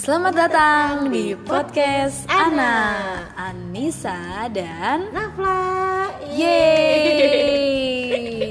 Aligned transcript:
Selamat 0.00 0.32
datang 0.32 1.12
di 1.12 1.36
podcast 1.36 2.24
Ana, 2.24 2.88
Anissa 3.36 4.48
dan 4.48 5.12
Nafla. 5.12 6.08
Yeay. 6.24 7.36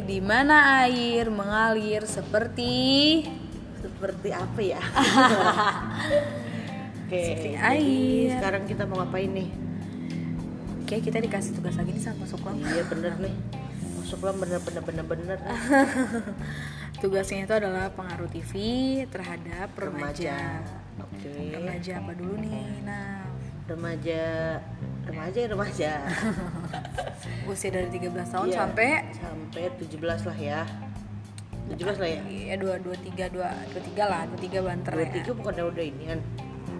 Di 0.13 0.21
mana 0.21 0.85
air 0.85 1.33
mengalir 1.33 2.05
seperti? 2.05 3.25
Seperti 3.81 4.29
apa 4.29 4.61
ya? 4.61 4.77
Oke, 7.09 7.17
Seperti 7.17 7.57
jadi 7.57 7.57
air. 7.65 8.37
Sekarang 8.37 8.69
kita 8.69 8.85
mau 8.85 9.01
ngapain 9.01 9.33
nih? 9.33 9.49
Oke 10.85 11.01
kita 11.01 11.17
dikasih 11.17 11.57
tugas 11.57 11.73
lagi 11.81 11.97
nih 11.97 12.03
sama 12.05 12.29
Masuk 12.29 12.45
Iya 12.45 12.85
bener 12.93 13.17
nih. 13.25 13.33
Masuk 13.97 14.21
lah 14.21 14.37
bener 14.37 14.61
bener 14.61 14.85
bener 14.85 15.01
bener. 15.01 15.41
Tugasnya 17.01 17.49
itu 17.49 17.57
adalah 17.57 17.89
pengaruh 17.89 18.29
TV 18.29 18.53
terhadap 19.09 19.73
remaja 19.73 20.61
Oke. 20.99 21.31
Remaja 21.55 21.91
apa 21.99 22.11
dulu 22.13 22.33
nih? 22.39 22.83
Nah 22.83 23.23
Remaja 23.69 24.21
Remaja 25.05 25.37
ya 25.41 25.47
remaja. 25.49 25.91
Usia 27.49 27.69
dari 27.73 27.89
13 27.89 28.13
tahun 28.29 28.47
Iya, 28.49 28.57
sampai? 28.61 28.89
Sampai 29.13 29.63
17 29.81 29.97
lah 30.25 30.37
ya. 30.37 30.61
17 31.69 31.97
lah 31.97 32.09
ya? 32.09 32.21
Ya 32.25 32.55
dua 32.57 32.77
dua 32.77 32.93
tiga 32.97 33.25
dua 33.29 33.49
dua 33.69 33.81
tiga 33.81 34.03
lah 34.05 34.21
dua 34.25 34.39
tiga 34.41 34.59
banter 34.61 34.93
ya. 34.93 35.09
23 35.25 35.37
bukannya 35.37 35.63
udah 35.65 35.83
ini 35.85 36.03
kan? 36.09 36.19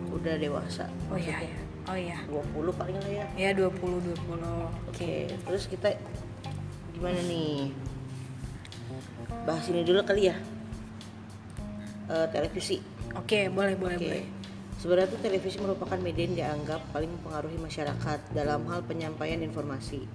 Udah 0.10 0.34
dewasa 0.38 0.86
oh 1.10 1.18
iya 1.18 1.38
maksudnya. 1.38 1.41
iya. 1.46 1.62
Oh 1.90 1.98
iya. 1.98 2.18
20 2.30 2.70
paling 2.77 2.98
lah 3.02 3.12
ya. 3.12 3.26
Ya 3.34 3.49
20 3.54 3.74
20 3.74 4.13
oke 4.13 4.70
Oke, 4.94 5.13
terus 5.46 5.63
kita 5.66 5.90
gimana 6.94 7.18
nih? 7.26 7.74
Bahas 9.46 9.66
ini 9.70 9.82
dulu 9.82 10.02
kali 10.05 10.30
ya. 10.30 10.36
Eh, 12.10 12.26
televisi. 12.30 12.82
Oke 13.15 13.40
boleh 13.54 13.76
boleh 13.77 13.98
Oke. 13.98 14.05
boleh 14.05 14.24
Sebenarnya 14.79 15.12
tuh 15.12 15.20
televisi 15.20 15.60
merupakan 15.60 15.99
media 15.99 16.24
yang 16.24 16.35
dianggap 16.40 16.79
paling 16.96 17.12
mempengaruhi 17.12 17.60
masyarakat 17.60 18.32
dalam 18.32 18.63
hal 18.71 18.79
penyampaian 18.88 19.43
informasi. 19.43 20.07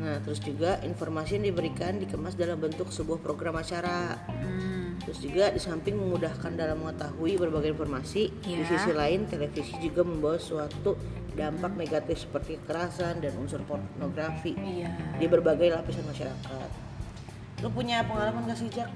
Nah, 0.00 0.16
terus 0.24 0.40
juga 0.40 0.80
informasi 0.80 1.36
yang 1.36 1.52
diberikan 1.52 2.00
dikemas 2.00 2.32
dalam 2.32 2.56
bentuk 2.56 2.88
sebuah 2.88 3.20
program 3.20 3.60
acara. 3.60 4.16
hmm, 4.32 5.04
Terus 5.04 5.18
juga 5.20 5.52
di 5.52 5.60
samping 5.60 6.00
memudahkan 6.00 6.56
dalam 6.56 6.80
mengetahui 6.80 7.36
berbagai 7.36 7.76
informasi, 7.76 8.32
di 8.40 8.64
Ya. 8.64 8.64
sisi 8.64 8.96
lain 8.96 9.28
televisi 9.28 9.76
juga 9.76 10.00
membawa 10.08 10.40
suatu 10.40 10.96
dampak 11.36 11.76
negatif 11.76 12.24
seperti 12.24 12.64
kekerasan 12.64 13.20
dan 13.20 13.36
unsur 13.36 13.60
pornografi 13.68 14.56
iya 14.56 14.88
di 15.20 15.28
berbagai 15.28 15.68
lapisan 15.68 16.08
masyarakat. 16.08 16.68
Lu 17.60 17.68
punya 17.68 18.00
pengalaman 18.08 18.48
gak 18.48 18.56
sih 18.56 18.72
Jack? 18.72 18.88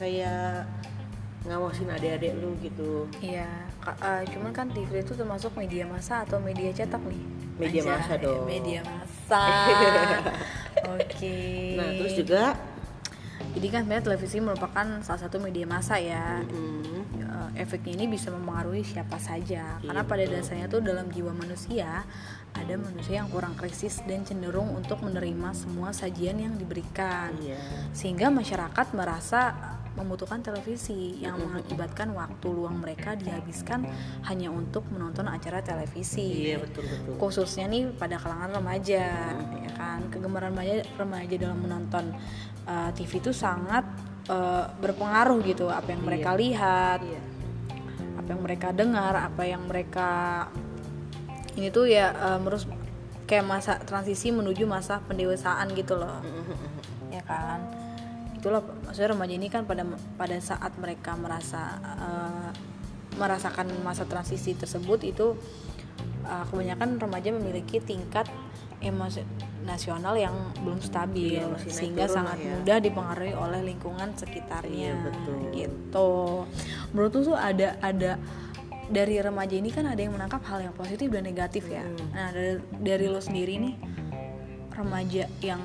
Kayak 0.00 0.64
ngawasin 1.46 1.88
adik-adik 1.88 2.34
lu 2.36 2.58
gitu. 2.58 3.06
iya 3.22 3.46
eh, 3.86 4.22
cuman 4.34 4.50
kan 4.50 4.66
TV 4.68 5.00
itu 5.00 5.14
termasuk 5.14 5.54
media 5.54 5.86
massa 5.86 6.26
atau 6.26 6.42
media 6.42 6.70
cetak 6.70 7.00
nih? 7.00 7.22
Media 7.56 7.80
Anjay, 7.80 7.92
massa 7.96 8.14
dong. 8.18 8.44
media 8.44 8.80
massa. 8.84 9.44
Oke. 10.98 11.38
Nah, 11.78 11.88
terus 11.96 12.14
juga? 12.18 12.42
Jadi 13.56 13.66
kan 13.72 13.80
sebenarnya 13.88 14.04
televisi 14.04 14.36
merupakan 14.42 14.86
salah 15.00 15.20
satu 15.24 15.40
media 15.40 15.64
massa 15.64 15.96
ya. 15.96 16.44
Hmm, 16.44 16.84
Eh, 17.16 17.64
efeknya 17.64 17.96
ini 17.96 18.06
bisa 18.08 18.28
mempengaruhi 18.28 18.84
siapa 18.84 19.16
saja. 19.16 19.76
Karena 19.80 20.02
Iya, 20.04 20.08
pada 20.08 20.24
dasarnya 20.24 20.66
tuh 20.68 20.80
dalam 20.80 21.08
jiwa 21.08 21.32
manusia 21.32 22.04
ada 22.52 22.74
manusia 22.76 23.20
yang 23.20 23.28
kurang 23.28 23.52
krisis 23.52 24.00
dan 24.08 24.24
cenderung 24.24 24.72
untuk 24.72 25.00
menerima 25.04 25.52
semua 25.52 25.92
sajian 25.92 26.36
yang 26.36 26.54
diberikan. 26.56 27.32
Iya. 27.40 27.60
sehingga 27.92 28.28
masyarakat 28.28 28.86
merasa 28.92 29.52
membutuhkan 29.96 30.44
televisi 30.44 31.16
yang 31.18 31.40
mengakibatkan 31.40 32.12
waktu 32.12 32.46
luang 32.52 32.84
mereka 32.84 33.16
dihabiskan 33.16 33.88
hanya 34.28 34.52
untuk 34.52 34.84
menonton 34.92 35.24
acara 35.26 35.64
televisi. 35.64 36.52
Iya, 36.52 36.60
betul 36.60 36.84
betul. 36.84 37.16
khususnya 37.16 37.64
nih 37.66 37.88
pada 37.96 38.20
kalangan 38.20 38.60
remaja 38.60 39.04
ya 39.40 39.72
kan? 39.74 40.04
Kegemaran 40.12 40.52
remaja 40.52 40.84
remaja 41.00 41.34
dalam 41.40 41.58
menonton 41.64 42.12
uh, 42.68 42.90
TV 42.92 43.24
itu 43.24 43.32
sangat 43.32 43.82
uh, 44.28 44.68
berpengaruh 44.78 45.40
gitu 45.48 45.72
apa 45.72 45.88
yang 45.96 46.02
mereka 46.04 46.36
lihat 46.36 47.00
Iya. 47.00 47.20
apa 48.20 48.28
yang 48.36 48.42
mereka 48.42 48.68
dengar 48.74 49.14
apa 49.16 49.42
yang 49.48 49.62
mereka 49.64 50.10
ini 51.56 51.72
tuh 51.72 51.88
ya 51.88 52.12
uh, 52.12 52.38
merus 52.42 52.68
kayak 53.24 53.48
masa 53.48 53.80
transisi 53.82 54.28
menuju 54.30 54.68
masa 54.68 55.00
pendewasaan 55.02 55.72
gitu 55.74 55.96
loh. 55.98 56.20
Ya 57.10 57.24
kan 57.24 57.85
itulah 58.36 58.60
maksudnya 58.84 59.16
remaja 59.16 59.34
ini 59.34 59.48
kan 59.48 59.64
pada 59.64 59.82
pada 60.14 60.36
saat 60.38 60.76
mereka 60.76 61.16
merasa 61.16 61.80
uh, 61.80 62.50
merasakan 63.16 63.72
masa 63.80 64.04
transisi 64.04 64.52
tersebut 64.52 65.00
itu 65.02 65.32
uh, 66.28 66.44
kebanyakan 66.52 67.00
remaja 67.00 67.32
memiliki 67.32 67.80
tingkat 67.80 68.28
emosi 68.84 69.24
nasional 69.64 70.14
yang 70.14 70.36
belum 70.62 70.78
stabil 70.84 71.40
Iya, 71.40 71.48
sehingga 71.66 72.04
sangat 72.06 72.38
ya. 72.38 72.54
mudah 72.60 72.78
dipengaruhi 72.78 73.32
oleh 73.34 73.64
lingkungan 73.64 74.12
sekitarnya 74.14 74.92
Iya, 74.92 75.00
betul. 75.00 75.36
gitu 75.56 76.10
menurut 76.92 77.10
tuh 77.10 77.22
tuh 77.32 77.36
ada 77.40 77.80
ada 77.80 78.20
dari 78.86 79.18
remaja 79.18 79.56
ini 79.58 79.72
kan 79.74 79.88
ada 79.88 79.98
yang 79.98 80.14
menangkap 80.14 80.44
hal 80.46 80.62
yang 80.62 80.76
positif 80.76 81.08
dan 81.10 81.24
negatif 81.26 81.66
ya 81.66 81.82
Hmm. 81.82 81.98
nah 82.14 82.28
dari, 82.30 82.60
dari 82.78 83.06
lo 83.08 83.18
sendiri 83.18 83.58
nih 83.58 83.74
remaja 84.76 85.24
yang 85.40 85.58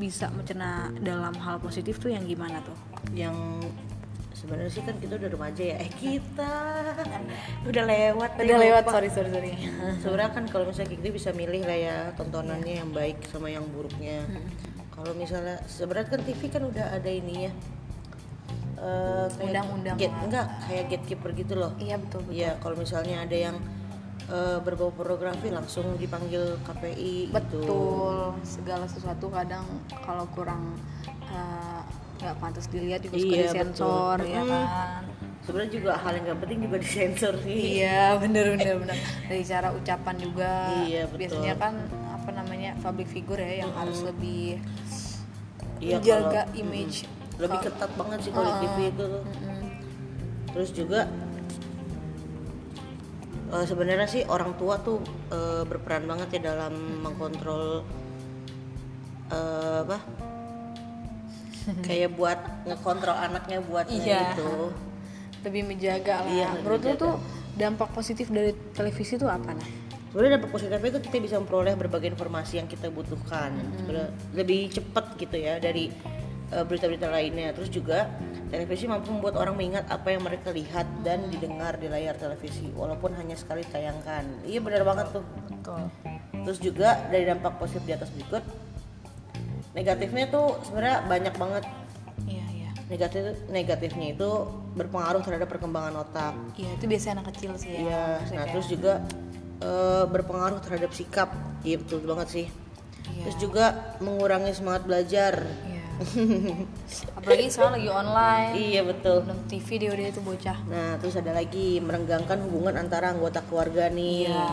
bisa 0.00 0.26
mencerna 0.30 0.70
dalam 0.98 1.36
hal 1.36 1.56
positif 1.58 1.96
tuh 1.96 2.08
yang 2.08 2.24
gimana 2.24 2.58
tuh 2.60 2.72
Yang 3.12 3.36
sebenarnya 4.32 4.70
sih 4.70 4.80
kan 4.80 4.96
kita 4.96 5.14
udah 5.14 5.28
remaja 5.28 5.62
ya. 5.62 5.76
Eh 5.78 5.92
kita 5.92 6.52
udah 7.62 7.84
lewat. 7.84 8.30
udah 8.34 8.44
nih, 8.50 8.64
lewat 8.64 8.82
lupa. 8.82 8.92
sorry 8.94 9.08
sorry 9.08 9.28
sorry 9.28 9.52
Sebenarnya 10.00 10.32
kan 10.32 10.44
kalau 10.46 10.64
misalnya 10.64 10.90
kita 10.90 11.08
bisa 11.10 11.30
milih 11.30 11.60
lah 11.60 11.76
ya 11.78 11.96
tontonannya 12.14 12.74
yang 12.78 12.90
baik 12.90 13.20
sama 13.26 13.46
yang 13.46 13.68
buruknya. 13.68 14.24
Kalau 14.90 15.12
misalnya 15.12 15.60
sebenarnya 15.66 16.08
kan 16.08 16.20
TV 16.22 16.40
kan 16.48 16.62
udah 16.64 16.86
ada 16.90 17.10
ini 17.10 17.46
ya. 17.46 17.52
eh, 18.78 19.26
kayak 19.28 19.44
Undang-undang 19.44 19.96
gate- 19.98 20.08
lah. 20.10 20.24
enggak 20.24 20.46
kayak 20.64 20.84
gatekeeper 20.88 21.30
gitu 21.34 21.54
loh. 21.54 21.72
iya 21.76 21.96
betul 21.96 22.24
betul 22.24 22.32
Iya, 22.34 22.50
kalau 22.58 22.76
misalnya 22.76 23.16
ada 23.20 23.36
yang 23.36 23.56
eh, 24.26 24.58
berbau 24.60 24.90
pornografi 24.90 25.48
langsung 25.48 25.96
dipanggil 25.96 26.60
KPI 26.60 27.14
gitu. 27.26 27.32
betul 27.32 28.16
segala 28.42 28.84
sesuatu 28.84 29.26
kadang 29.28 29.64
kalau 29.98 30.28
kurang 30.28 30.76
uh, 31.26 31.80
nggak 32.16 32.36
pantas 32.36 32.66
dilihat 32.66 33.00
juga 33.00 33.16
suka 33.16 33.32
Iya, 33.32 33.44
disensor 33.46 34.16
betul. 34.18 34.30
ya 34.30 34.42
kan 34.44 35.02
Sebenarnya 35.40 35.72
juga 35.72 35.92
hal 35.96 36.12
yang 36.12 36.24
gak 36.28 36.38
penting 36.38 36.58
juga 36.62 36.76
disensor 36.78 37.34
sih. 37.40 37.80
iya 37.80 38.12
bener 38.14 38.54
bener 38.54 38.74
bener 38.78 38.96
dari 39.24 39.40
cara 39.42 39.68
ucapan 39.70 40.14
juga 40.16 40.52
Iya, 40.84 41.02
betul. 41.06 41.18
biasanya 41.18 41.54
kan 41.56 41.74
apa 42.12 42.30
namanya 42.30 42.70
public 42.78 43.08
figure 43.08 43.40
ya 43.40 43.64
yang 43.64 43.72
harus 43.72 44.04
lebih 44.04 44.60
Iya, 45.80 45.96
menjaga 45.96 46.44
kalau- 46.44 46.54
image 46.54 46.96
Lebih 47.40 47.56
Kalau- 47.56 47.66
ketat 47.72 47.90
banget 47.96 48.18
sih 48.20 48.30
kalau 48.30 48.50
di 48.52 48.56
TV 48.60 48.78
itu. 48.86 49.06
Mm-mm. 49.08 49.60
Terus 50.50 50.70
juga 50.70 51.00
eh, 53.50 53.64
sebenarnya 53.64 54.06
sih 54.06 54.22
orang 54.26 54.54
tua 54.54 54.78
tuh 54.78 54.98
eh, 55.28 55.62
berperan 55.64 56.04
banget 56.04 56.38
ya 56.38 56.50
dalam 56.50 56.72
mengkontrol 57.02 57.84
eh, 59.30 59.78
apa? 59.84 59.98
Kayak 61.86 62.16
buat 62.16 62.38
ngekontrol 62.64 63.16
anaknya 63.16 63.58
buat 63.60 63.86
Iya. 63.86 64.34
itu. 64.34 64.72
lebih 65.40 65.72
menjaga 65.72 66.20
lah 66.20 66.28
Iya, 66.28 66.48
menurut 66.60 66.80
lu 66.84 66.92
tuh 67.00 67.14
dampak 67.56 67.96
positif 67.96 68.28
dari 68.28 68.52
televisi 68.76 69.16
itu 69.16 69.24
apa 69.24 69.56
nah 69.56 69.68
Sebenarnya 70.12 70.36
dampak 70.36 70.50
positifnya 70.52 70.90
itu 70.90 71.00
kita 71.00 71.16
bisa 71.16 71.34
memperoleh 71.38 71.78
berbagai 71.78 72.10
informasi 72.10 72.58
yang 72.58 72.66
kita 72.66 72.90
butuhkan. 72.90 73.54
Sebenarnya 73.78 74.10
lebih 74.34 74.68
cepat 74.68 75.14
gitu 75.16 75.38
ya 75.38 75.62
dari 75.62 75.88
berita-berita 76.50 77.06
lainnya. 77.06 77.54
Terus 77.54 77.70
juga 77.70 78.10
televisi 78.50 78.84
mampu 78.84 79.10
membuat 79.10 79.38
orang 79.38 79.54
mengingat 79.54 79.86
apa 79.86 80.10
yang 80.10 80.20
mereka 80.20 80.50
lihat 80.50 80.86
dan 81.00 81.30
didengar 81.30 81.74
di 81.74 81.86
layar 81.86 82.14
televisi 82.14 82.66
walaupun 82.74 83.14
hanya 83.14 83.34
sekali 83.34 83.62
tayangkan. 83.64 84.26
Iya 84.42 84.58
benar 84.58 84.82
banget 84.82 85.06
tuh. 85.12 85.24
betul 85.46 85.82
Terus 86.40 86.58
juga 86.58 86.96
dari 87.06 87.24
dampak 87.24 87.56
positif 87.56 87.84
di 87.84 87.92
atas 87.92 88.08
berikut 88.10 88.42
negatifnya 89.70 90.26
tuh 90.26 90.58
sebenarnya 90.64 90.98
banyak 91.06 91.34
banget. 91.36 91.64
iya 92.26 92.44
iya 92.50 92.70
Negatif 92.90 93.22
negatifnya 93.48 94.06
itu 94.10 94.30
berpengaruh 94.74 95.22
terhadap 95.22 95.46
perkembangan 95.46 95.94
otak. 96.00 96.34
iya 96.56 96.74
itu 96.74 96.84
biasanya 96.90 97.20
anak 97.20 97.26
kecil 97.34 97.54
sih 97.54 97.70
ya 97.70 97.80
Iya, 97.80 98.02
nah 98.34 98.44
terus 98.50 98.66
juga 98.66 98.98
eh, 99.60 100.04
berpengaruh 100.08 100.58
terhadap 100.58 100.90
sikap. 100.90 101.30
Iya 101.62 101.76
betul 101.78 102.02
banget 102.02 102.28
sih. 102.32 102.46
Iya. 103.06 103.22
Terus 103.28 103.36
juga 103.38 103.64
mengurangi 104.00 104.50
semangat 104.50 104.82
belajar. 104.82 105.34
Iya. 105.44 105.79
apalagi 107.20 107.52
sekarang 107.52 107.74
lagi 107.76 107.90
online 107.92 108.52
Iya 108.56 108.80
betul. 108.88 109.16
nonton 109.24 109.46
TV 109.46 109.68
dia 109.76 109.90
udah 109.92 110.06
itu 110.08 110.20
bocah 110.24 110.58
Nah 110.66 110.96
terus 110.96 111.14
ada 111.20 111.32
lagi 111.36 111.78
merenggangkan 111.78 112.40
hubungan 112.48 112.74
antara 112.80 113.12
anggota 113.12 113.44
keluarga 113.44 113.92
nih. 113.92 114.28
iya 114.28 114.48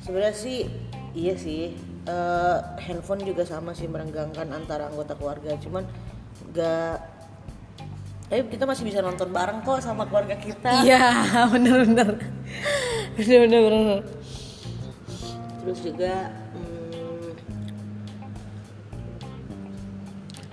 Sebenarnya 0.00 0.34
sih 0.36 0.66
iya 1.12 1.34
sih. 1.36 1.76
Eh, 2.06 2.56
handphone 2.86 3.26
juga 3.26 3.42
sama 3.42 3.74
sih 3.74 3.90
merenggangkan 3.90 4.46
antara 4.54 4.86
anggota 4.88 5.18
keluarga. 5.18 5.58
Cuman 5.58 5.82
gak 6.54 7.16
tapi 8.26 8.42
kita 8.50 8.66
masih 8.66 8.82
bisa 8.82 8.98
nonton 9.06 9.30
bareng 9.30 9.62
kok 9.62 9.78
sama 9.78 10.02
keluarga 10.10 10.34
kita 10.34 10.82
iya 10.82 11.14
bener 11.54 11.86
bener 11.86 12.10
bener 13.14 13.38
bener 13.46 13.60
bener 13.62 14.00
terus 15.62 15.78
juga 15.82 16.34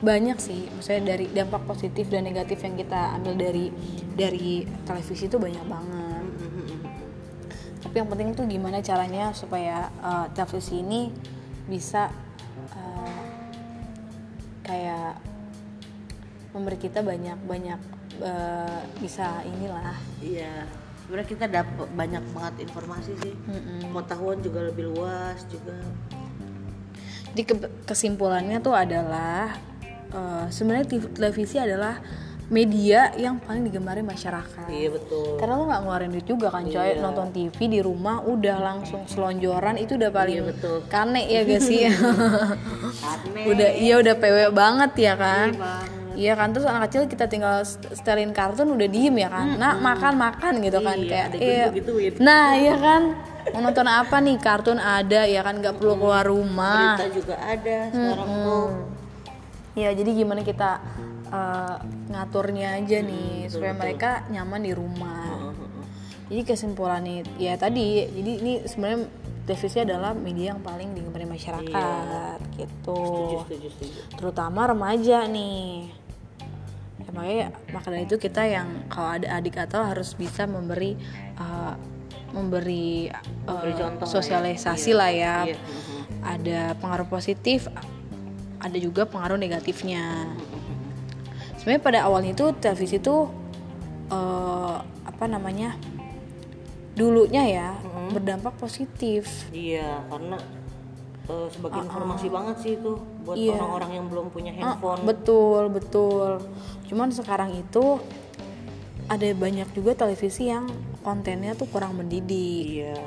banyak 0.03 0.35
sih 0.35 0.67
maksudnya 0.75 1.15
dari 1.15 1.31
dampak 1.31 1.63
positif 1.63 2.11
dan 2.11 2.27
negatif 2.27 2.59
yang 2.59 2.75
kita 2.75 3.15
ambil 3.15 3.39
dari 3.39 3.71
dari 4.13 4.67
televisi 4.83 5.31
itu 5.31 5.39
banyak 5.39 5.63
banget. 5.63 6.25
Tapi 7.87 7.95
yang 8.03 8.09
penting 8.11 8.35
tuh 8.35 8.43
gimana 8.43 8.83
caranya 8.83 9.31
supaya 9.31 9.87
uh, 10.03 10.27
televisi 10.35 10.83
ini 10.83 11.07
bisa 11.71 12.11
uh, 12.75 13.23
kayak 14.67 15.23
memberi 16.51 16.77
kita 16.83 16.99
banyak 16.99 17.39
banyak 17.47 17.79
uh, 18.19 18.83
bisa 18.99 19.39
inilah. 19.47 19.95
Iya 20.19 20.67
sebenarnya 21.03 21.29
kita 21.31 21.45
dapat 21.51 21.87
banyak 21.95 22.23
banget 22.31 22.55
informasi 22.67 23.11
sih. 23.23 23.33
Pengetahuan 23.91 24.39
juga 24.43 24.67
lebih 24.67 24.91
luas 24.91 25.43
juga. 25.47 25.79
Jadi 27.33 27.43
ke- 27.43 27.73
kesimpulannya 27.87 28.63
tuh 28.63 28.75
adalah 28.77 29.51
uh, 30.13 30.45
sebenarnya 30.47 30.85
televisi 31.11 31.57
adalah 31.57 31.97
media 32.47 33.09
yang 33.15 33.39
paling 33.39 33.65
digemari 33.65 34.03
masyarakat. 34.03 34.67
Iya 34.67 34.93
betul. 34.93 35.39
Karena 35.39 35.57
lo 35.57 35.63
nggak 35.65 35.81
ngeluarin 35.81 36.11
duit 36.11 36.27
juga 36.27 36.47
kan 36.51 36.63
coy. 36.63 36.89
Nonton 36.99 37.27
TV 37.31 37.57
di 37.67 37.79
rumah 37.79 38.21
udah 38.21 38.57
langsung 38.59 39.07
selonjoran 39.07 39.75
itu 39.75 39.95
udah 39.95 40.11
paling 40.11 40.37
Iya, 40.37 40.49
betul. 40.51 40.77
kane 40.85 41.21
ya 41.25 41.41
gak 41.43 41.61
sih? 41.61 41.87
Udah 43.51 43.69
iya 43.73 43.95
udah 43.97 44.15
PW 44.15 44.37
banget 44.53 44.91
ya 44.97 45.13
kan? 45.15 45.47
Banget. 45.55 45.89
Iya 46.13 46.33
kan? 46.37 46.53
Terus 46.53 46.65
anak 46.69 46.81
kecil 46.87 47.09
kita 47.09 47.25
tinggal 47.25 47.65
setelin 47.65 48.29
kartun 48.31 48.69
udah 48.69 48.85
diem 48.85 49.15
ya 49.17 49.29
kan. 49.33 49.57
Nah 49.57 49.73
makan 49.81 50.13
makan 50.13 50.53
gitu 50.61 50.77
kan 50.77 50.97
Iya, 50.99 51.09
kayak 51.09 51.27
iya. 51.33 51.65
gitu-gituin. 51.73 52.11
Nah 52.21 52.53
iya 52.53 52.75
kan? 52.77 53.01
Mau 53.49 53.59
nonton 53.59 53.87
apa 53.89 54.21
nih? 54.21 54.37
Kartun 54.37 54.77
ada 54.77 55.25
ya 55.25 55.41
kan? 55.41 55.57
Nggak 55.57 55.81
perlu 55.81 55.97
keluar 55.97 56.27
rumah. 56.27 56.95
berita 56.95 57.07
juga 57.09 57.35
ada 57.39 57.77
sekarang 57.89 58.29
tuh 58.45 58.67
Ya 59.73 59.89
jadi 59.93 60.11
gimana 60.13 60.45
kita 60.45 60.77
eh, 61.33 61.77
ngaturnya 62.13 62.77
aja 62.77 62.97
nih 63.01 63.49
supaya 63.49 63.73
mereka 63.73 64.25
nyaman 64.29 64.61
di 64.61 64.73
rumah. 64.73 65.53
Jadi 66.29 66.41
kesimpulannya 66.45 67.25
ya 67.37 67.57
tadi 67.57 68.05
jadi 68.09 68.31
ini 68.41 68.53
sebenarnya 68.65 69.05
televisi 69.43 69.77
adalah 69.83 70.15
media 70.15 70.55
yang 70.55 70.61
paling 70.63 70.95
digemari 70.95 71.27
masyarakat 71.27 72.37
gitu. 72.55 73.01
setuju 73.43 73.67
setuju 73.75 73.99
Terutama 74.15 74.71
remaja 74.71 75.27
nih. 75.27 75.91
Ya, 77.03 77.09
makanya 77.11 77.47
maka 77.75 77.87
dari 77.91 78.07
itu 78.07 78.15
kita 78.15 78.47
yang 78.47 78.87
kalau 78.87 79.19
ada 79.19 79.27
adik 79.35 79.59
atau 79.59 79.83
harus 79.83 80.15
bisa 80.15 80.47
memberi 80.47 80.95
eh, 81.37 81.73
memberi, 82.33 83.13
Memberi 83.45 83.73
lah 83.77 83.93
ya. 83.93 84.05
sosialisasi 84.09 84.91
lah 84.97 85.11
ya. 85.13 85.35
Iya. 85.45 85.57
Ada 86.23 86.61
pengaruh 86.81 87.05
positif, 87.05 87.69
ada 88.63 88.77
juga 88.77 89.03
pengaruh 89.03 89.35
negatifnya. 89.35 90.31
Sebenarnya 91.55 91.81
pada 91.81 91.99
awalnya 92.03 92.31
itu 92.31 92.49
televisi 92.57 92.97
itu 92.97 93.27
eh, 94.07 94.75
apa 95.03 95.25
namanya? 95.25 95.75
Dulunya 96.93 97.43
ya 97.43 97.69
berdampak 98.09 98.53
positif. 98.55 99.49
iya 99.49 100.05
karena 100.07 100.37
eh, 101.25 101.47
sebagai 101.49 101.81
informasi 101.81 102.27
banget 102.29 102.55
sih 102.59 102.71
itu 102.77 102.91
buat 103.23 103.33
Iya. 103.33 103.57
orang-orang 103.57 103.91
yang 103.93 104.05
belum 104.07 104.27
punya 104.29 104.51
Ah, 104.53 104.77
handphone 104.77 105.01
betul, 105.03 105.63
betul. 105.67 106.29
Cuman 106.85 107.09
sekarang 107.09 107.51
itu 107.51 107.97
ada 109.05 109.27
banyak 109.33 109.67
juga 109.73 109.97
televisi 109.97 110.47
yang 110.47 110.69
kontennya 111.01 111.51
tuh 111.53 111.65
kurang 111.65 111.97
mendidik. 111.97 112.63
iya 112.77 112.93
Ya, 112.93 113.03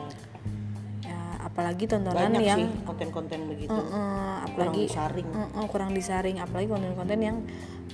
apalagi 1.57 1.89
tontonan 1.89 2.37
banyak 2.37 2.45
yang 2.45 2.69
konten-konten 2.85 3.49
begitu 3.49 3.73
eh, 3.73 4.37
apalagi 4.45 4.93
disaring. 4.93 5.25
eh, 5.25 5.49
eh, 5.57 5.67
kurang 5.67 5.91
disaring, 5.91 6.37
apalagi 6.37 6.69
konten-konten 6.69 7.17
yang 7.19 7.37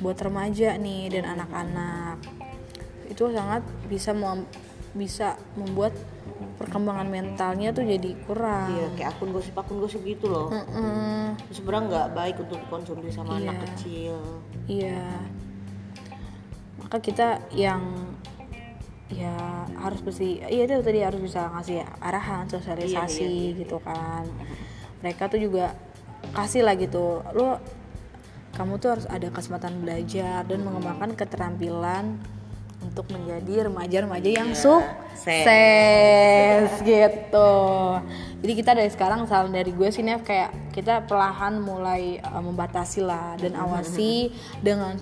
buat 0.03 0.19
remaja 0.19 0.75
nih 0.75 1.07
dan 1.09 1.31
anak-anak. 1.31 2.19
Itu 3.07 3.31
sangat 3.31 3.63
bisa 3.87 4.11
mem- 4.11 4.51
bisa 4.93 5.39
membuat 5.55 5.95
perkembangan 6.59 7.07
mentalnya 7.07 7.71
tuh 7.71 7.87
jadi 7.87 8.19
kurang. 8.21 8.67
iya 8.69 8.87
kayak 8.93 9.15
akun 9.15 9.31
gosip 9.31 9.55
akun 9.55 9.79
gosip 9.79 10.03
gitu 10.03 10.27
loh 10.27 10.51
Mm-mm. 10.51 11.39
Itu 11.39 11.53
sebenarnya 11.57 11.83
nggak 11.87 12.09
baik 12.13 12.37
untuk 12.41 12.59
dikonsumsi 12.61 13.09
sama 13.09 13.31
Iya. 13.33 13.47
anak 13.47 13.59
kecil 13.71 14.15
Iya. 14.67 15.07
Maka 16.79 16.97
kita 16.99 17.29
yang 17.53 18.11
ya 19.13 19.69
harus 19.79 20.01
bersih 20.01 20.41
iya 20.49 20.65
itu 20.65 20.81
tadi 20.81 21.05
harus 21.05 21.21
bisa 21.21 21.53
ngasih 21.53 21.85
arahan 22.01 22.49
sosialisasi 22.49 23.23
Iya, 23.23 23.53
iya, 23.55 23.61
gitu 23.65 23.77
kan. 23.85 24.25
Mereka 25.05 25.29
tuh 25.29 25.41
juga 25.41 25.77
kasih 26.33 26.63
lah 26.65 26.79
gitu 26.79 27.21
lo 27.35 27.59
kamu 28.53 28.79
tuh 28.79 28.89
harus 28.99 29.07
ada 29.09 29.29
kesempatan 29.33 29.81
belajar 29.81 30.45
dan 30.45 30.61
mengembangkan 30.61 31.17
keterampilan 31.17 32.21
untuk 32.83 33.07
menjadi 33.15 33.71
remaja-remaja 33.71 34.31
yang 34.43 34.53
sukses. 34.53 35.47
Gitu. 36.83 37.55
Jadi 38.43 38.53
kita 38.59 38.75
dari 38.75 38.91
sekarang 38.91 39.25
saran 39.31 39.55
dari 39.55 39.71
gue 39.71 39.89
sih 39.89 40.03
Nev 40.03 40.27
kayak 40.27 40.75
kita 40.75 41.07
perlahan 41.07 41.63
mulai 41.63 42.19
uh, 42.21 42.43
membatasi 42.43 43.07
lah 43.07 43.39
dan 43.39 43.55
awasi 43.55 44.35
dengan 44.61 44.99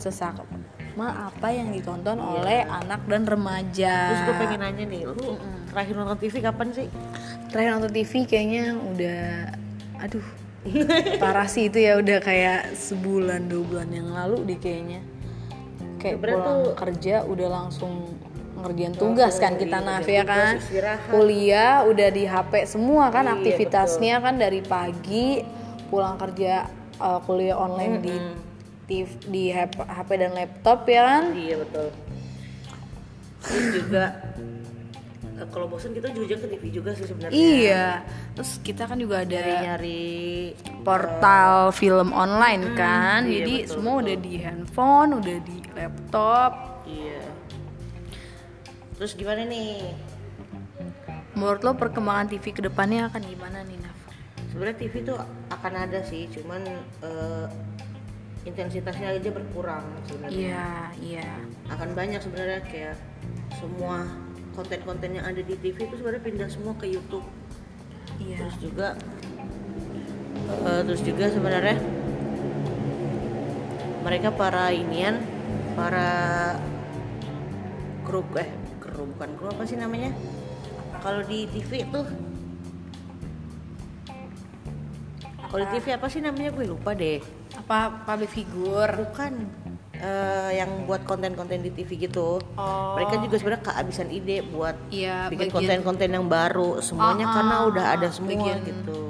sesama 0.90 1.30
apa 1.30 1.48
yang 1.48 1.70
ditonton 1.70 2.18
oleh 2.18 2.66
anak 2.66 3.06
dan 3.06 3.22
remaja? 3.22 3.94
Terus 4.10 4.22
gue 4.26 4.34
pengen 4.36 4.60
nanya 4.60 4.84
nih 4.84 5.02
lu 5.06 5.38
terakhir 5.70 5.94
nonton 5.94 6.18
TV 6.18 6.34
kapan 6.42 6.68
sih? 6.74 6.88
Terakhir 7.48 7.70
nonton 7.72 7.92
TV 7.94 8.12
kayaknya 8.26 8.64
udah 8.74 9.22
aduh 10.00 10.26
parah 11.22 11.46
sih 11.46 11.70
itu 11.70 11.78
ya 11.80 11.96
udah 11.96 12.18
kayak 12.18 12.74
sebulan 12.74 13.48
dua 13.48 13.62
bulan 13.64 13.88
yang 13.88 14.08
lalu 14.10 14.50
deh 14.50 14.58
kayaknya. 14.58 15.00
Kayak 15.96 16.16
pulang 16.18 16.42
tuh- 16.42 16.74
kerja 16.76 17.14
udah 17.24 17.48
langsung 17.48 17.92
ngerjain 18.60 18.92
tugas 18.92 19.40
kan 19.40 19.56
kita 19.56 19.80
Naf 19.80 20.04
ya 20.04 20.20
kan? 20.20 20.60
kuliah 21.08 21.80
udah 21.80 22.08
di 22.12 22.28
HP 22.28 22.68
semua 22.68 23.08
kan 23.08 23.24
Iya, 23.24 23.40
aktivitasnya 23.40 24.20
kan 24.20 24.36
dari 24.36 24.60
pagi 24.60 25.40
pulang 25.88 26.20
kerja 26.20 26.68
uh, 27.00 27.24
kuliah 27.24 27.56
online 27.56 27.94
di 28.04 28.14
TV, 28.90 29.08
di 29.30 29.54
HP, 29.54 29.86
HP 29.86 30.10
dan 30.18 30.32
laptop 30.34 30.82
ya 30.90 31.02
kan? 31.06 31.24
Iya 31.30 31.54
betul. 31.62 31.86
Terus 33.40 33.66
juga 33.78 34.04
eh, 35.38 35.46
kalau 35.54 35.66
bosan 35.70 35.94
kita 35.94 36.10
juga 36.10 36.34
ke 36.34 36.46
TV 36.50 36.64
juga 36.74 36.90
sih 36.98 37.06
sebenarnya. 37.06 37.38
Iya. 37.38 37.86
Terus 38.34 38.50
kita 38.66 38.90
kan 38.90 38.98
juga 38.98 39.22
ada 39.22 39.38
nyari 39.38 40.50
portal 40.82 41.70
film 41.70 42.10
online 42.10 42.74
kan? 42.74 43.30
iya, 43.30 43.46
jadi 43.46 43.54
betul, 43.62 43.72
semua 43.78 43.94
udah 44.02 44.16
di 44.18 44.34
handphone 44.42 45.10
udah 45.22 45.36
di 45.38 45.58
laptop. 45.78 46.50
Iya. 46.90 47.22
Terus 48.98 49.14
gimana 49.14 49.46
nih? 49.46 49.86
Menurut 51.38 51.62
lo 51.62 51.78
perkembangan 51.78 52.26
TV 52.26 52.50
ke 52.50 52.60
depannya 52.66 53.06
akan 53.06 53.22
gimana 53.22 53.62
nih 53.62 53.78
Naf? 53.78 54.00
sebenarnya 54.50 54.78
TV 54.82 54.94
tuh 55.06 55.18
akan 55.54 55.72
ada 55.78 56.02
sih 56.02 56.26
cuman 56.26 56.62
eh, 57.06 57.46
intensitasnya 58.48 59.20
aja 59.20 59.30
berkurang 59.32 59.84
sebenarnya. 60.08 60.38
Iya 60.40 60.68
iya. 61.04 61.30
Akan 61.68 61.92
banyak 61.92 62.20
sebenarnya 62.24 62.60
kayak 62.64 62.96
semua 63.60 64.08
konten-konten 64.56 65.20
yang 65.20 65.24
ada 65.28 65.40
di 65.44 65.54
TV 65.60 65.76
itu 65.76 65.94
sebenarnya 66.00 66.24
pindah 66.24 66.48
semua 66.48 66.72
ke 66.80 66.88
YouTube. 66.88 67.24
Iya. 68.16 68.36
Terus 68.44 68.56
juga 68.60 68.88
eh, 70.48 70.82
terus 70.88 71.02
juga 71.04 71.24
sebenarnya 71.28 71.76
mereka 74.00 74.32
para 74.32 74.72
inian 74.72 75.20
para 75.76 76.08
kru 78.08 78.24
eh 78.40 78.48
kru 78.80 79.04
bukan 79.16 79.30
kru 79.36 79.46
apa 79.52 79.64
sih 79.68 79.76
namanya? 79.76 80.16
Kalau 81.04 81.20
di 81.28 81.44
TV 81.52 81.84
tuh 81.92 82.08
kalau 85.50 85.62
di 85.66 85.70
TV 85.76 85.86
apa 85.92 86.08
sih 86.08 86.24
namanya? 86.24 86.56
Gue 86.56 86.64
lupa 86.64 86.96
deh 86.96 87.39
apa 87.70 88.02
public 88.02 88.34
figure? 88.34 88.90
Bukan. 88.98 89.46
Eh, 89.94 90.50
yang 90.56 90.88
buat 90.88 91.04
konten-konten 91.06 91.60
di 91.60 91.70
TV 91.70 92.08
gitu. 92.08 92.40
Oh. 92.56 92.96
mereka 92.96 93.20
juga 93.20 93.36
sebenarnya 93.36 93.62
kehabisan 93.62 94.08
ide 94.08 94.40
buat 94.42 94.72
iya 94.88 95.28
bikin 95.28 95.52
konten-konten 95.52 96.08
yang 96.10 96.26
baru. 96.26 96.80
Semuanya 96.82 97.28
Ah, 97.28 97.34
karena 97.36 97.54
ah, 97.60 97.68
udah 97.68 97.84
ada 97.94 98.08
semua 98.10 98.32
bagian- 98.34 98.64
gitu. 98.64 99.00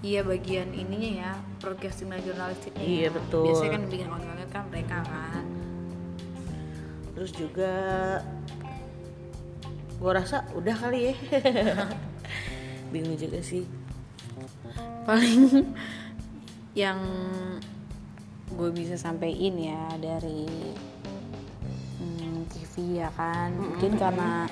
Iya 0.00 0.24
bagian 0.24 0.72
ininya 0.72 1.10
ya 1.20 1.30
broadcasting 1.60 2.08
dan 2.08 2.24
jurnalistiknya 2.24 2.80
Iya, 2.82 2.98
ya. 3.04 3.08
betul. 3.12 3.44
biasanya 3.46 3.70
kan 3.70 3.82
bikin 3.86 4.06
konten 4.08 4.28
kan 4.48 4.64
mereka 4.72 4.96
kan. 5.04 5.44
Terus 7.12 7.30
juga 7.36 7.72
gue 10.00 10.10
rasa 10.10 10.48
udah 10.56 10.72
kali 10.74 11.12
ya. 11.12 11.14
Bingung 12.96 13.20
juga 13.20 13.44
sih. 13.44 13.68
Paling 15.04 15.68
yang 16.72 16.96
gue 18.54 18.70
bisa 18.74 18.94
sampein 18.98 19.54
ya 19.58 19.82
dari 19.98 20.46
TV 22.50 23.00
ya 23.00 23.10
kan. 23.14 23.54
Mungkin 23.54 23.96
karena 23.96 24.50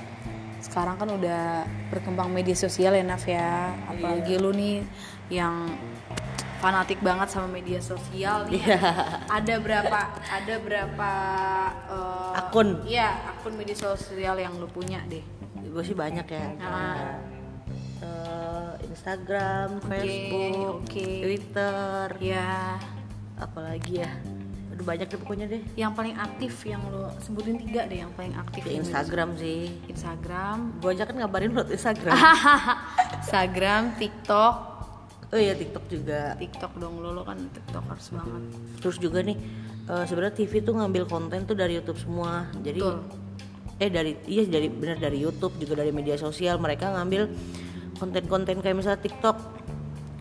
sekarang 0.59 0.99
kan 0.99 1.09
udah 1.11 1.67
berkembang 1.91 2.31
media 2.31 2.55
sosial 2.55 2.95
ya 2.95 3.05
Naf 3.05 3.27
ya. 3.27 3.75
Apalagi 3.91 4.39
lu 4.39 4.55
nih 4.55 4.87
yang 5.29 5.71
fanatik 6.59 6.99
banget 6.99 7.31
sama 7.31 7.47
media 7.51 7.79
sosial 7.79 8.47
nih. 8.51 8.59
Iya. 8.59 8.81
ada 9.39 9.55
berapa 9.63 9.99
ada 10.27 10.55
berapa 10.59 11.11
eh, 11.87 12.39
Akun. 12.43 12.83
iya 12.83 13.15
akun 13.31 13.55
media 13.55 13.79
sosial 13.79 14.35
yang 14.39 14.59
lu 14.59 14.67
punya 14.67 14.99
deh? 15.07 15.23
Gue 15.69 15.83
sih 15.87 15.95
banyak 15.95 16.27
ya. 16.27 16.47
Ah. 16.59 17.19
Eh, 18.03 18.73
Instagram 18.91 19.79
Facebook 19.87 20.83
oke. 20.83 21.07
Twitter. 21.23 22.07
Ya 22.19 22.79
apalagi 23.39 24.05
ya. 24.05 24.11
Aduh 24.75 24.85
banyak 24.87 25.07
deh 25.11 25.19
pokoknya 25.19 25.47
deh. 25.51 25.63
Yang 25.75 25.93
paling 25.99 26.15
aktif 26.15 26.53
yang 26.63 26.83
lu 26.91 27.11
sebutin 27.23 27.59
tiga 27.59 27.87
deh 27.91 27.99
yang 28.05 28.13
paling 28.15 28.35
aktif 28.39 28.63
media 28.63 28.79
Instagram 28.79 29.35
sih. 29.35 29.75
Instagram. 29.91 30.79
Gue 30.79 30.91
aja 30.95 31.03
kan 31.09 31.17
ngabarin 31.19 31.51
lo 31.51 31.67
Instagram. 31.67 32.15
Instagram 33.23 33.83
TikTok. 33.99 34.55
Oh 35.29 35.41
iya 35.41 35.59
TikTok 35.59 35.85
juga. 35.91 36.39
TikTok 36.39 36.73
dong 36.79 37.03
lo 37.03 37.11
lo 37.11 37.23
kan 37.27 37.39
tiktokers 37.51 38.15
banget. 38.15 38.43
Terus 38.79 38.97
juga 39.03 39.19
nih 39.27 39.37
eh, 39.91 40.05
sebenarnya 40.07 40.35
TV 40.39 40.53
tuh 40.63 40.75
ngambil 40.79 41.05
konten 41.11 41.43
tuh 41.43 41.57
dari 41.59 41.75
YouTube 41.75 41.99
semua. 41.99 42.47
Jadi 42.63 42.79
Betul. 42.79 42.97
eh 43.83 43.91
dari 43.91 44.13
iya 44.31 44.43
dari 44.47 44.71
benar 44.71 44.99
dari 45.03 45.19
YouTube 45.19 45.59
juga 45.59 45.83
dari 45.83 45.91
media 45.91 46.15
sosial. 46.15 46.63
Mereka 46.63 46.95
ngambil 46.95 47.29
konten-konten 47.99 48.63
kayak 48.63 48.77
misalnya 48.79 49.03
TikTok 49.03 49.37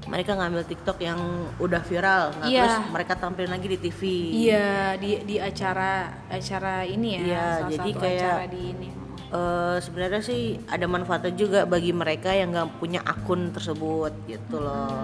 mereka 0.08 0.32
ngambil 0.34 0.64
TikTok 0.64 0.98
yang 1.00 1.20
udah 1.58 1.82
viral 1.82 2.32
nah, 2.34 2.48
Iya. 2.48 2.64
terus 2.64 2.78
mereka 2.90 3.14
tampilin 3.14 3.52
lagi 3.52 3.68
di 3.68 3.78
TV 3.78 4.02
iya 4.48 4.96
di 4.96 5.22
di 5.22 5.36
acara 5.36 5.92
acara 6.28 6.82
ini 6.82 7.10
ya 7.14 7.22
Iya, 7.22 7.44
salah 7.44 7.70
jadi 7.70 7.90
satu 7.90 8.00
kayak- 8.00 8.22
acara 8.24 8.46
di 8.48 8.62
ini. 8.66 8.88
Eh, 9.28 9.78
sebenarnya 9.84 10.22
sih 10.24 10.42
ada 10.66 10.88
manfaatnya 10.88 11.36
juga 11.36 11.68
bagi 11.68 11.92
mereka 11.92 12.32
yang 12.32 12.48
nggak 12.50 12.80
punya 12.80 13.04
akun 13.04 13.52
tersebut 13.52 14.16
gitu 14.26 14.58
loh. 14.58 15.04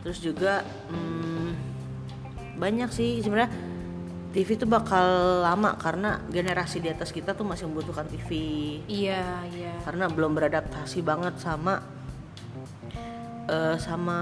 terus 0.00 0.20
juga 0.20 0.60
hmm, 0.88 1.48
banyak 2.54 2.88
sih 2.88 3.20
sebenarnya 3.20 3.48
TV 4.32 4.52
tuh 4.54 4.66
bakal 4.66 5.04
lama 5.40 5.76
karena 5.76 6.20
generasi 6.26 6.76
di 6.78 6.88
atas 6.88 7.08
kita 7.08 7.32
tuh 7.32 7.40
masih 7.42 7.68
membutuhkan 7.68 8.04
TV 8.04 8.28
iya 8.84 9.44
iya. 9.48 9.72
Karena 9.80 10.08
belum 10.08 10.32
beradaptasi 10.32 11.00
banget 11.00 11.40
sama 11.40 11.80
eh, 13.48 13.76
sama 13.80 14.18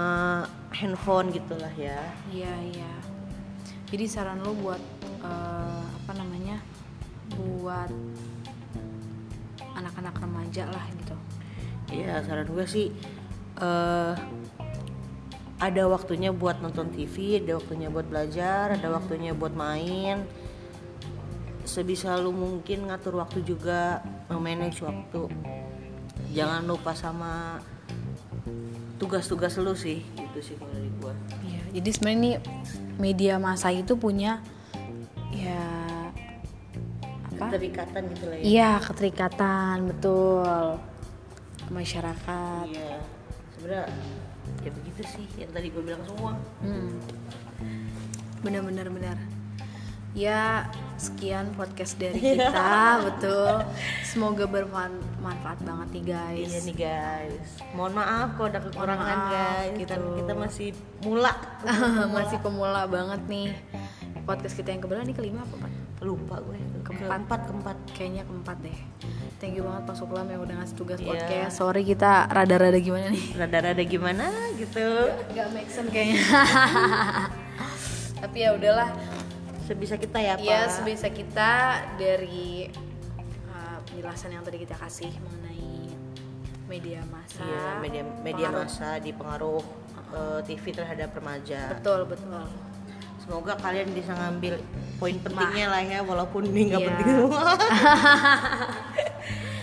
handphone 0.73 1.31
gitulah 1.31 1.71
ya 1.77 1.99
iya 2.31 2.53
iya 2.63 2.93
jadi 3.89 4.05
saran 4.09 4.41
lo 4.41 4.55
buat 4.57 4.81
eh, 5.21 5.83
apa 6.03 6.11
namanya 6.17 6.59
buat 7.35 7.89
anak-anak 9.73 10.15
remaja 10.21 10.69
lah 10.69 10.85
gitu 10.97 11.15
Iya 11.93 12.25
saran 12.25 12.49
gue 12.49 12.65
sih 12.65 12.89
eh 13.61 14.13
ada 15.63 15.83
waktunya 15.87 16.35
buat 16.35 16.59
nonton 16.59 16.91
TV, 16.91 17.39
ada 17.39 17.55
waktunya 17.55 17.87
buat 17.87 18.03
belajar, 18.03 18.75
ada 18.75 18.87
waktunya 18.91 19.31
buat 19.31 19.55
main. 19.55 20.27
Sebisa 21.63 22.19
lu 22.19 22.35
mungkin 22.35 22.91
ngatur 22.91 23.15
waktu 23.15 23.47
juga, 23.47 24.03
manage 24.27 24.83
waktu. 24.83 25.31
Jangan 26.35 26.67
lupa 26.67 26.91
sama 26.91 27.63
tugas-tugas 29.03 29.59
lu 29.59 29.75
sih, 29.75 29.99
gitu 30.15 30.39
sih 30.39 30.55
kalau 30.55 30.71
dari 30.71 30.87
gue. 30.87 31.13
Iya, 31.43 31.63
jadi 31.75 31.89
sebenarnya 31.91 32.19
nih 32.23 32.35
media 32.95 33.35
massa 33.35 33.67
itu 33.75 33.99
punya 33.99 34.39
ya 35.35 35.59
apa? 37.35 37.51
Keterikatan 37.51 38.01
gitu 38.15 38.23
lah 38.31 38.37
ya. 38.39 38.43
Iya, 38.47 38.71
keterikatan 38.79 39.75
betul 39.91 40.79
ke 41.67 41.71
masyarakat. 41.75 42.65
Iya. 42.71 43.03
Sebenarnya 43.59 43.85
ya 44.63 44.69
begitu 44.71 45.01
sih 45.03 45.25
yang 45.35 45.51
tadi 45.51 45.67
gue 45.67 45.83
bilang 45.83 46.03
semua. 46.07 46.39
Hmm. 46.63 46.95
Benar-benar 48.39 48.87
benar. 48.87 49.17
Ya, 50.15 50.71
sekian 51.03 51.45
podcast 51.53 51.93
dari 51.95 52.15
kita, 52.15 52.99
betul. 53.03 53.61
Semoga 54.01 54.45
bermanfaat 54.45 55.59
banget 55.59 55.87
nih 55.91 56.03
guys. 56.09 56.47
Iya 56.47 56.59
nih 56.63 56.75
guys. 56.75 57.47
Mohon 57.71 57.91
maaf 57.99 58.27
kalau 58.33 58.47
ada 58.47 58.59
kekurangan 58.61 59.17
maaf, 59.19 59.29
guys. 59.29 59.71
gitu. 59.75 59.79
Kita 59.83 59.95
kita 60.17 60.33
masih 60.33 60.67
mula. 61.03 61.33
Masih 62.15 62.37
pemula 62.39 62.81
banget 62.87 63.21
nih. 63.27 63.47
Podcast 64.23 64.55
kita 64.55 64.71
yang 64.71 64.79
keberapa 64.79 65.03
nih 65.03 65.13
kelima 65.13 65.43
apa 65.43 65.55
Pak? 65.59 65.71
Lupa 65.99 66.39
gue. 66.39 66.55
Keempat. 66.81 67.07
Keempat 67.07 67.39
keempat. 67.45 67.77
Kayaknya 67.91 68.23
keempat 68.23 68.57
deh. 68.59 68.77
Thank 69.37 69.55
you 69.55 69.63
banget 69.63 69.83
Pak 69.83 69.95
Suklam 69.95 70.25
yang 70.27 70.39
udah 70.39 70.55
ngasih 70.55 70.73
tugas 70.73 70.97
Iya. 70.97 71.07
podcast. 71.09 71.53
Sorry 71.53 71.81
kita 71.83 72.27
rada-rada 72.27 72.79
gimana 72.79 73.11
nih? 73.11 73.23
Rada-rada 73.35 73.83
gimana 73.83 74.25
gitu. 74.55 74.83
Gak 75.31 75.47
make 75.51 75.67
sense 75.67 75.91
kayaknya. 75.91 76.23
Tapi 78.23 78.37
ya 78.39 78.55
udahlah. 78.55 78.87
Sebisa 79.63 79.95
kita 79.95 80.19
ya, 80.19 80.35
Pak. 80.35 80.43
Ya 80.43 80.67
sebisa 80.67 81.07
kita 81.07 81.51
dari 81.95 82.67
uh, 83.47 83.79
penjelasan 83.85 84.31
yang 84.31 84.43
tadi 84.43 84.59
kita 84.59 84.75
kasih 84.75 85.07
mengenai 85.15 85.87
media 86.65 86.99
massa. 87.07 87.39
Iya, 87.41 87.79
media 87.79 88.03
media 88.19 88.47
pengaruh. 88.49 88.65
massa 88.65 88.89
di 88.97 89.11
pengaruh 89.11 89.61
eh, 90.11 90.39
TV 90.43 90.63
terhadap 90.73 91.09
remaja. 91.11 91.69
Betul 91.69 92.07
betul. 92.07 92.43
Semoga 93.19 93.55
kalian 93.55 93.87
bisa 93.89 94.11
ngambil 94.11 94.59
poin 94.97 95.15
pentingnya 95.17 95.67
lah 95.69 95.79
ya, 95.81 95.99
walaupun 96.01 96.43
ini 96.43 96.61
nggak 96.67 96.81
Iya. 96.81 96.87
penting 96.89 97.07
semua. 97.09 97.39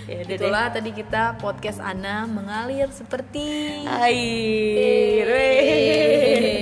ya 0.09 0.17
udah 0.17 0.27
deh. 0.29 0.37
Itulah 0.39 0.67
tadi 0.71 0.91
kita 0.93 1.23
podcast 1.37 1.77
Ana 1.79 2.25
mengalir 2.25 2.89
seperti 2.89 3.47
Air. 3.85 5.27
weh. 5.27 6.60